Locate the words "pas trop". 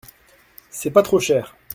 0.89-1.19